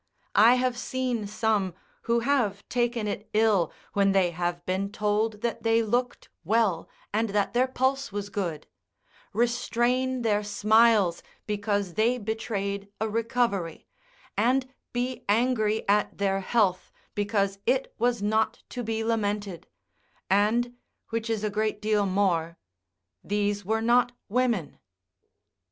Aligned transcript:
I 0.33 0.55
have 0.55 0.79
seen 0.79 1.27
some 1.27 1.75
who 2.05 2.21
have 2.21 2.67
taken 2.69 3.07
it 3.07 3.29
ill 3.33 3.71
when 3.93 4.13
they 4.13 4.31
have 4.31 4.65
been 4.65 4.91
told 4.91 5.41
that 5.41 5.61
they 5.61 5.83
looked 5.83 6.27
well, 6.43 6.89
and 7.13 7.29
that 7.29 7.53
their 7.53 7.67
pulse 7.67 8.11
was 8.11 8.31
good; 8.31 8.65
restrain 9.31 10.23
their 10.23 10.43
smiles, 10.43 11.21
because 11.45 11.93
they 11.93 12.17
betrayed 12.17 12.91
a 12.99 13.07
recovery, 13.07 13.85
and 14.35 14.67
be 14.91 15.23
angry, 15.29 15.87
at 15.87 16.17
their 16.17 16.39
health 16.39 16.91
because 17.13 17.59
it 17.67 17.93
was 17.99 18.23
not 18.23 18.63
to 18.69 18.81
be 18.81 19.03
lamented: 19.03 19.67
and, 20.31 20.73
which 21.09 21.29
is 21.29 21.43
a 21.43 21.51
great 21.51 21.79
deal 21.79 22.07
more, 22.07 22.57
these 23.23 23.63
were 23.63 23.83
not 23.83 24.13
women. 24.29 24.79